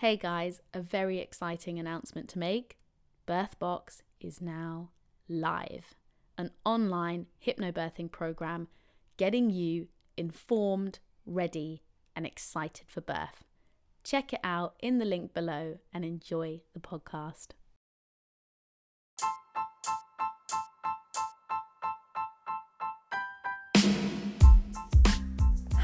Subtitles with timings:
[0.00, 2.78] Hey guys, a very exciting announcement to make.
[3.28, 4.92] Birthbox is now
[5.28, 5.92] live,
[6.38, 8.68] an online hypnobirthing program
[9.18, 11.82] getting you informed, ready,
[12.16, 13.44] and excited for birth.
[14.02, 17.48] Check it out in the link below and enjoy the podcast.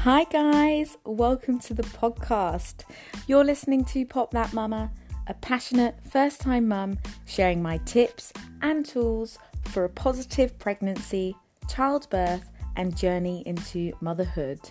[0.09, 2.85] Hi, guys, welcome to the podcast.
[3.27, 4.89] You're listening to Pop That Mama,
[5.27, 11.35] a passionate first time mum sharing my tips and tools for a positive pregnancy,
[11.67, 14.61] childbirth, and journey into motherhood.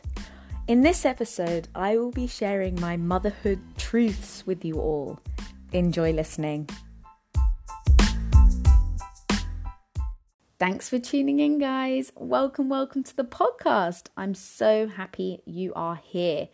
[0.68, 5.20] In this episode, I will be sharing my motherhood truths with you all.
[5.74, 6.66] Enjoy listening.
[10.58, 12.12] Thanks for tuning in, guys.
[12.16, 14.06] Welcome, welcome to the podcast.
[14.16, 16.48] I'm so happy you are here.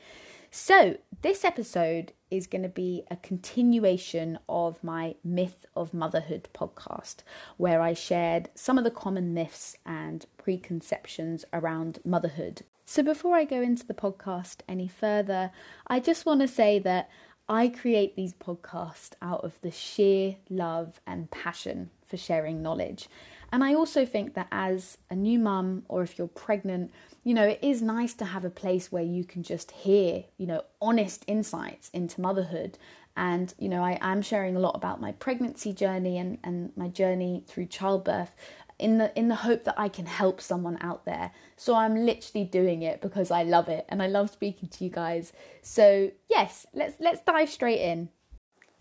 [0.50, 7.18] So, this episode is going to be a continuation of my Myth of Motherhood podcast,
[7.58, 12.62] where I shared some of the common myths and preconceptions around motherhood.
[12.84, 15.52] So, before I go into the podcast any further,
[15.86, 17.08] I just want to say that
[17.48, 23.08] I create these podcasts out of the sheer love and passion for sharing knowledge.
[23.52, 26.90] And I also think that as a new mum, or if you're pregnant,
[27.22, 30.46] you know, it is nice to have a place where you can just hear, you
[30.46, 32.78] know, honest insights into motherhood.
[33.14, 36.88] And, you know, I am sharing a lot about my pregnancy journey and, and my
[36.88, 38.34] journey through childbirth
[38.78, 41.30] in the in the hope that I can help someone out there.
[41.56, 44.90] So I'm literally doing it because I love it and I love speaking to you
[44.90, 45.32] guys.
[45.60, 48.08] So yes, let's let's dive straight in.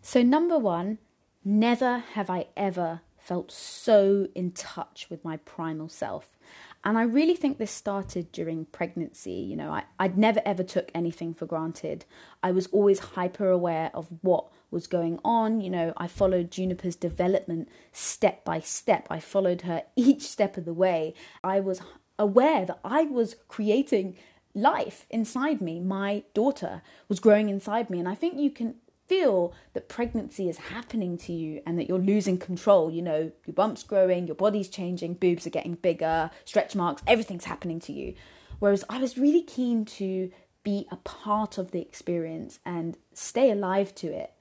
[0.02, 0.98] So number 1,
[1.44, 6.38] never have I ever felt so in touch with my primal self.
[6.84, 9.34] And I really think this started during pregnancy.
[9.34, 12.06] You know, I, I'd never ever took anything for granted.
[12.42, 15.62] I was always hyper aware of what was going on.
[15.62, 19.06] You know, I followed Juniper's development step by step.
[19.10, 21.14] I followed her each step of the way.
[21.44, 21.81] I was
[22.18, 24.18] aware that I was creating
[24.56, 25.80] life inside me.
[25.80, 28.00] My daughter was growing inside me.
[28.00, 28.76] And I think you can
[29.12, 32.90] feel that pregnancy is happening to you and that you're losing control.
[32.90, 37.44] You know, your bump's growing, your body's changing, boobs are getting bigger, stretch marks, everything's
[37.44, 38.14] happening to you.
[38.60, 40.32] Whereas I was really keen to
[40.64, 44.32] be a part of the experience and stay alive to it.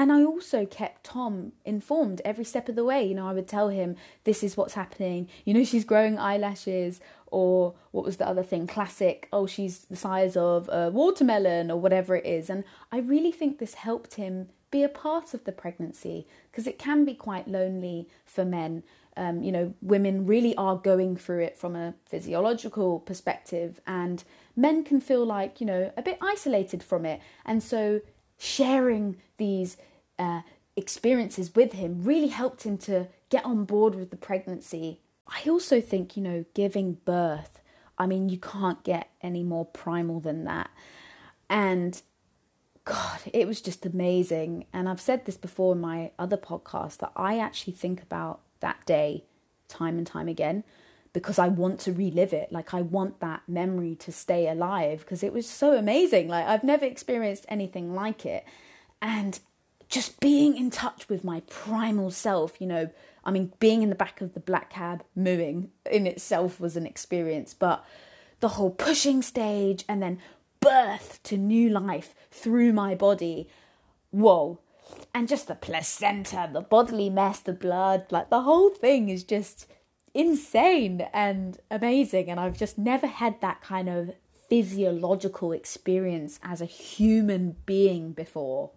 [0.00, 3.04] And I also kept Tom informed every step of the way.
[3.04, 5.28] You know, I would tell him, this is what's happening.
[5.44, 9.94] You know, she's growing eyelashes or what was the other thing classic oh she's the
[9.94, 14.48] size of a watermelon or whatever it is and i really think this helped him
[14.72, 18.82] be a part of the pregnancy because it can be quite lonely for men
[19.16, 24.24] um, you know women really are going through it from a physiological perspective and
[24.56, 28.00] men can feel like you know a bit isolated from it and so
[28.40, 29.76] sharing these
[30.18, 30.40] uh,
[30.74, 35.80] experiences with him really helped him to get on board with the pregnancy I also
[35.80, 37.60] think, you know, giving birth,
[37.96, 40.70] I mean, you can't get any more primal than that.
[41.48, 42.00] And
[42.84, 44.66] God, it was just amazing.
[44.72, 48.84] And I've said this before in my other podcast that I actually think about that
[48.86, 49.24] day
[49.68, 50.64] time and time again
[51.12, 52.52] because I want to relive it.
[52.52, 56.28] Like, I want that memory to stay alive because it was so amazing.
[56.28, 58.44] Like, I've never experienced anything like it.
[59.02, 59.40] And
[59.88, 62.90] just being in touch with my primal self, you know,
[63.24, 66.86] I mean, being in the back of the black cab mooing in itself was an
[66.86, 67.84] experience, but
[68.38, 70.18] the whole pushing stage and then
[70.60, 73.48] birth to new life through my body,
[74.10, 74.60] whoa.
[75.14, 79.66] And just the placenta, the bodily mess, the blood, like the whole thing is just
[80.14, 82.30] insane and amazing.
[82.30, 84.12] And I've just never had that kind of
[84.48, 88.70] physiological experience as a human being before.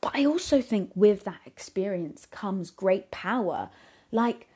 [0.00, 3.70] But I also think with that experience comes great power
[4.12, 4.48] like,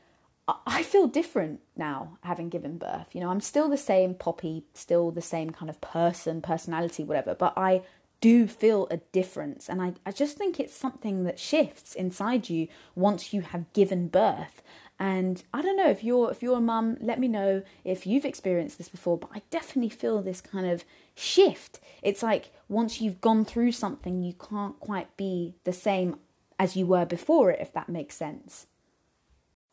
[0.66, 3.14] I feel different now having given birth.
[3.14, 7.34] You know, I'm still the same Poppy, still the same kind of person, personality, whatever,
[7.34, 7.82] but I
[8.20, 9.68] do feel a difference.
[9.68, 14.08] And I, I just think it's something that shifts inside you once you have given
[14.08, 14.62] birth.
[14.98, 18.24] And I don't know if you're if you're a mum, let me know if you've
[18.24, 21.80] experienced this before, but I definitely feel this kind of shift.
[22.02, 26.18] It's like once you've gone through something, you can't quite be the same
[26.58, 28.66] as you were before it, if that makes sense.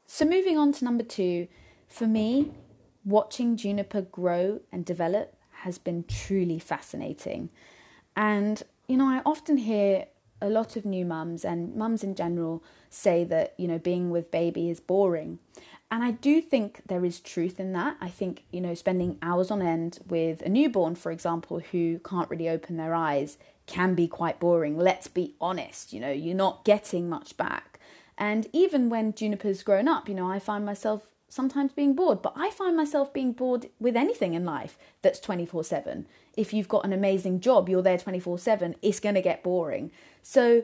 [0.05, 1.47] So, moving on to number two,
[1.87, 2.51] for me,
[3.05, 7.49] watching Juniper grow and develop has been truly fascinating.
[8.15, 10.07] And, you know, I often hear
[10.41, 14.31] a lot of new mums and mums in general say that, you know, being with
[14.31, 15.39] baby is boring.
[15.89, 17.97] And I do think there is truth in that.
[17.99, 22.29] I think, you know, spending hours on end with a newborn, for example, who can't
[22.29, 24.77] really open their eyes can be quite boring.
[24.77, 27.79] Let's be honest, you know, you're not getting much back.
[28.17, 32.33] And even when Juniper's grown up, you know, I find myself sometimes being bored, but
[32.35, 36.05] I find myself being bored with anything in life that's 24 7.
[36.35, 39.91] If you've got an amazing job, you're there 24 7, it's going to get boring.
[40.21, 40.63] So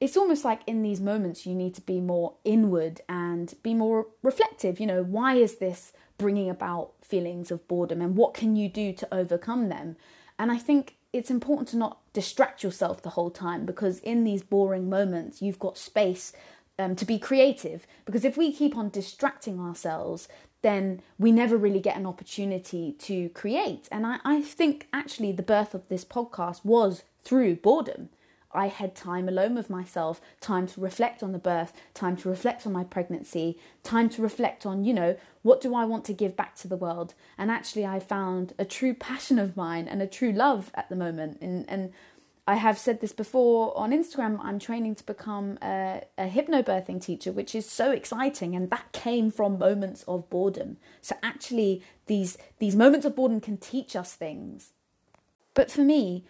[0.00, 4.08] it's almost like in these moments, you need to be more inward and be more
[4.22, 4.80] reflective.
[4.80, 8.92] You know, why is this bringing about feelings of boredom and what can you do
[8.92, 9.96] to overcome them?
[10.36, 14.42] And I think it's important to not distract yourself the whole time because in these
[14.42, 16.32] boring moments, you've got space
[16.78, 17.86] um, to be creative.
[18.04, 20.28] Because if we keep on distracting ourselves,
[20.62, 23.88] then we never really get an opportunity to create.
[23.90, 28.08] And I, I think actually the birth of this podcast was through boredom.
[28.50, 32.66] I had time alone with myself, time to reflect on the birth, time to reflect
[32.66, 36.34] on my pregnancy, time to reflect on, you know, what do I want to give
[36.34, 37.14] back to the world?
[37.36, 40.96] And actually, I found a true passion of mine and a true love at the
[40.96, 41.38] moment.
[41.42, 41.92] And, and
[42.48, 44.38] I have said this before on Instagram.
[44.42, 49.30] I'm training to become a, a hypnobirthing teacher, which is so exciting, and that came
[49.30, 50.78] from moments of boredom.
[51.02, 54.72] So actually, these these moments of boredom can teach us things.
[55.52, 56.24] But for me,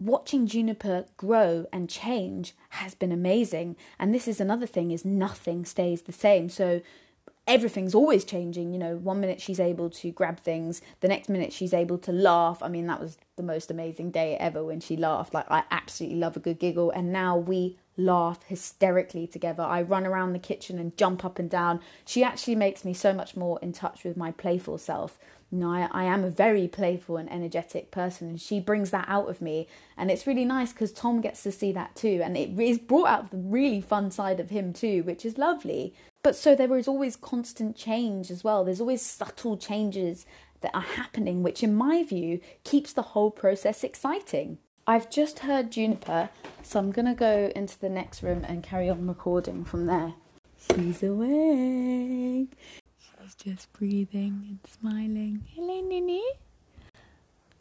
[0.00, 3.76] watching Juniper grow and change has been amazing.
[3.96, 6.48] And this is another thing: is nothing stays the same.
[6.48, 6.80] So
[7.50, 8.72] everything's always changing.
[8.72, 12.12] You know, one minute she's able to grab things, the next minute she's able to
[12.12, 12.62] laugh.
[12.62, 15.34] I mean, that was the most amazing day ever when she laughed.
[15.34, 16.92] Like, I absolutely love a good giggle.
[16.92, 19.64] And now we laugh hysterically together.
[19.64, 21.80] I run around the kitchen and jump up and down.
[22.06, 25.18] She actually makes me so much more in touch with my playful self.
[25.50, 29.06] You know, I, I am a very playful and energetic person, and she brings that
[29.08, 29.66] out of me.
[29.96, 32.20] And it's really nice because Tom gets to see that too.
[32.22, 35.92] And it is brought out the really fun side of him too, which is lovely.
[36.22, 38.64] But so there is always constant change as well.
[38.64, 40.26] There's always subtle changes
[40.60, 44.58] that are happening, which, in my view, keeps the whole process exciting.
[44.86, 46.28] I've just heard Juniper,
[46.62, 50.14] so I'm gonna go into the next room and carry on recording from there.
[50.58, 52.50] She's awake.
[52.98, 55.44] She's just breathing and smiling.
[55.54, 56.22] Hello, Nini.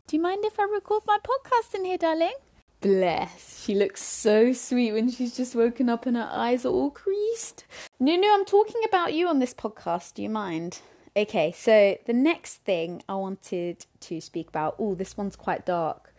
[0.07, 2.33] Do you mind if I record my podcast in here, darling?
[2.81, 3.61] Bless.
[3.61, 7.65] She looks so sweet when she's just woken up and her eyes are all creased.
[7.99, 10.13] Nunu, I'm talking about you on this podcast.
[10.13, 10.79] Do you mind?
[11.17, 14.75] Okay, so the next thing I wanted to speak about.
[14.79, 16.13] Oh, this one's quite dark.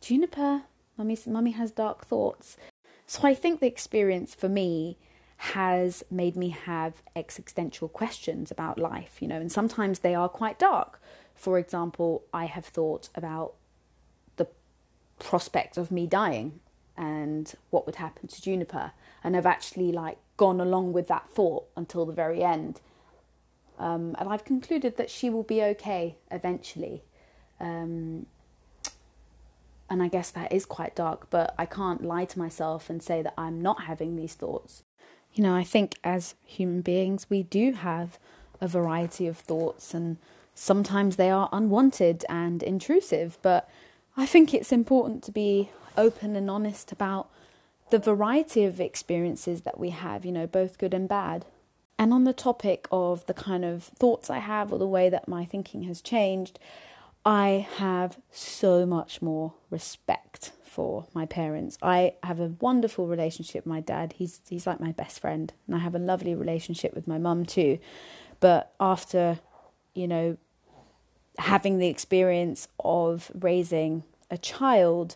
[0.00, 0.62] Juniper,
[0.96, 2.56] mummy, mummy has dark thoughts.
[3.06, 4.98] So I think the experience for me
[5.36, 10.58] has made me have existential questions about life, you know, and sometimes they are quite
[10.58, 11.00] dark.
[11.34, 13.54] For example, I have thought about
[15.22, 16.60] prospect of me dying
[16.96, 18.92] and what would happen to Juniper.
[19.24, 22.80] And I've actually like gone along with that thought until the very end.
[23.78, 27.02] Um, and I've concluded that she will be okay eventually.
[27.60, 28.26] Um,
[29.88, 33.22] and I guess that is quite dark, but I can't lie to myself and say
[33.22, 34.82] that I'm not having these thoughts.
[35.34, 38.18] You know, I think as human beings, we do have
[38.60, 40.16] a variety of thoughts, and
[40.54, 43.68] sometimes they are unwanted and intrusive, but
[44.16, 47.28] I think it's important to be open and honest about
[47.90, 51.44] the variety of experiences that we have, you know, both good and bad.
[51.98, 55.28] And on the topic of the kind of thoughts I have or the way that
[55.28, 56.58] my thinking has changed,
[57.24, 61.78] I have so much more respect for my parents.
[61.82, 64.14] I have a wonderful relationship with my dad.
[64.16, 67.44] He's he's like my best friend, and I have a lovely relationship with my mum
[67.44, 67.78] too.
[68.40, 69.38] But after,
[69.94, 70.38] you know,
[71.38, 75.14] having the experience of raising a child,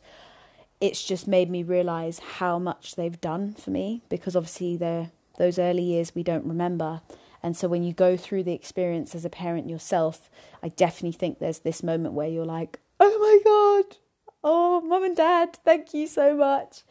[0.80, 5.58] it's just made me realize how much they've done for me because obviously the those
[5.58, 7.00] early years we don't remember.
[7.42, 10.30] And so when you go through the experience as a parent yourself,
[10.62, 13.98] I definitely think there's this moment where you're like, "Oh my god.
[14.44, 16.82] Oh, mum and dad, thank you so much."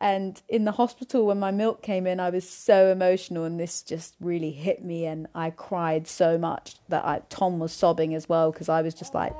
[0.00, 3.82] And in the hospital, when my milk came in, I was so emotional, and this
[3.82, 5.06] just really hit me.
[5.06, 8.94] And I cried so much that I, Tom was sobbing as well because I was
[8.94, 9.32] just like,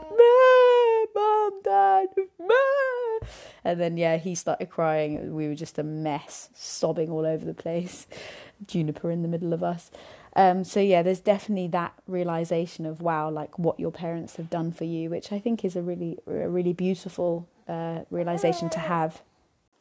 [3.65, 5.35] And then, yeah, he started crying.
[5.35, 8.07] We were just a mess, sobbing all over the place.
[8.67, 9.91] Juniper in the middle of us.
[10.37, 14.73] Um, so yeah, there's definitely that realization of wow, like what your parents have done
[14.73, 19.23] for you, which I think is a really, a really beautiful uh, realization to have.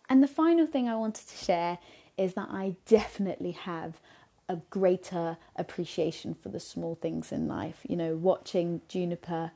[0.10, 1.80] And the final thing I wanted to share
[2.18, 4.00] is that I definitely have
[4.48, 7.80] a greater appreciation for the small things in life.
[7.88, 9.52] You know, watching Juniper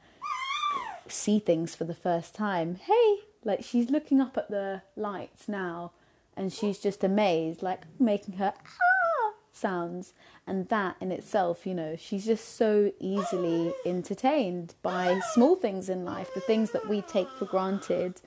[1.08, 2.76] see things for the first time.
[2.76, 5.94] Hey, like she's looking up at the lights now
[6.36, 10.14] and she's just amazed, like making her ah sounds.
[10.46, 16.06] And that in itself, you know, she's just so easily entertained by small things in
[16.06, 18.22] life, the things that we take for granted.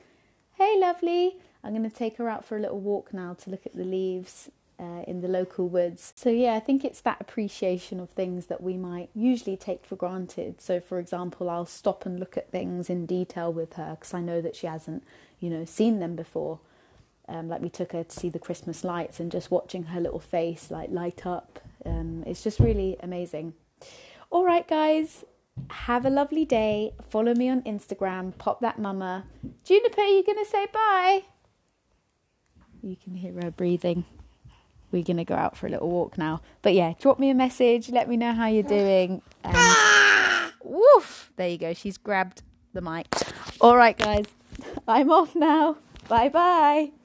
[0.54, 1.36] Hey, lovely.
[1.62, 3.84] I'm going to take her out for a little walk now to look at the
[3.84, 4.50] leaves
[4.80, 6.14] uh, in the local woods.
[6.16, 9.96] So, yeah, I think it's that appreciation of things that we might usually take for
[9.96, 10.60] granted.
[10.62, 14.20] So, for example, I'll stop and look at things in detail with her because I
[14.20, 15.04] know that she hasn't,
[15.38, 16.60] you know, seen them before.
[17.28, 20.18] Um, like we took her to see the Christmas lights and just watching her little
[20.18, 21.60] face like light up.
[21.84, 23.52] Um, it's just really amazing.
[24.30, 25.24] All right, guys,
[25.70, 26.94] have a lovely day.
[27.08, 28.36] Follow me on Instagram.
[28.38, 29.26] Pop that mama.
[29.62, 31.22] Juniper, are you going to say bye?
[32.82, 34.06] You can hear her breathing
[34.92, 36.40] we're going to go out for a little walk now.
[36.62, 37.90] But yeah, drop me a message.
[37.90, 39.22] Let me know how you're doing.
[39.44, 41.72] And woof, there you go.
[41.74, 42.42] She's grabbed
[42.72, 43.06] the mic.
[43.60, 44.26] All right, guys,
[44.88, 45.76] I'm off now.
[46.08, 46.99] Bye bye.